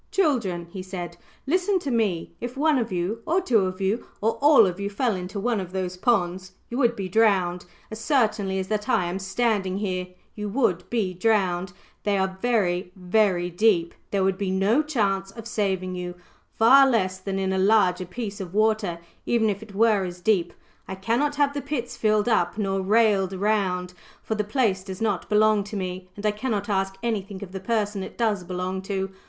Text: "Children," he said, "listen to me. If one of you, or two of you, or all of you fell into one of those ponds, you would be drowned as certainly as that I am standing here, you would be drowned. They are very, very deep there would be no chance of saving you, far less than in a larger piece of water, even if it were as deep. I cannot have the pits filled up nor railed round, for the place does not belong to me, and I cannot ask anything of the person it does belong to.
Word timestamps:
"Children," 0.09 0.65
he 0.71 0.81
said, 0.81 1.15
"listen 1.45 1.77
to 1.77 1.91
me. 1.91 2.31
If 2.41 2.57
one 2.57 2.79
of 2.79 2.91
you, 2.91 3.21
or 3.27 3.39
two 3.39 3.59
of 3.65 3.79
you, 3.79 4.07
or 4.19 4.31
all 4.41 4.65
of 4.65 4.79
you 4.79 4.89
fell 4.89 5.13
into 5.15 5.39
one 5.39 5.59
of 5.59 5.73
those 5.73 5.95
ponds, 5.95 6.53
you 6.71 6.79
would 6.79 6.95
be 6.95 7.07
drowned 7.07 7.65
as 7.91 7.99
certainly 7.99 8.57
as 8.57 8.67
that 8.69 8.89
I 8.89 9.05
am 9.05 9.19
standing 9.19 9.77
here, 9.77 10.07
you 10.33 10.49
would 10.49 10.89
be 10.89 11.13
drowned. 11.13 11.71
They 12.01 12.17
are 12.17 12.35
very, 12.41 12.91
very 12.95 13.51
deep 13.51 13.93
there 14.09 14.23
would 14.23 14.39
be 14.39 14.49
no 14.49 14.81
chance 14.81 15.29
of 15.29 15.47
saving 15.47 15.93
you, 15.93 16.15
far 16.55 16.89
less 16.89 17.19
than 17.19 17.37
in 17.37 17.53
a 17.53 17.59
larger 17.59 18.05
piece 18.05 18.41
of 18.41 18.55
water, 18.55 18.97
even 19.27 19.51
if 19.51 19.61
it 19.61 19.75
were 19.75 20.03
as 20.03 20.19
deep. 20.19 20.51
I 20.87 20.95
cannot 20.95 21.35
have 21.35 21.53
the 21.53 21.61
pits 21.61 21.95
filled 21.95 22.27
up 22.27 22.57
nor 22.57 22.81
railed 22.81 23.33
round, 23.33 23.93
for 24.23 24.33
the 24.33 24.43
place 24.43 24.83
does 24.83 24.99
not 24.99 25.29
belong 25.29 25.63
to 25.65 25.75
me, 25.77 26.09
and 26.15 26.25
I 26.25 26.31
cannot 26.31 26.69
ask 26.69 26.95
anything 27.03 27.43
of 27.43 27.51
the 27.51 27.59
person 27.59 28.01
it 28.01 28.17
does 28.17 28.43
belong 28.43 28.81
to. 28.89 29.11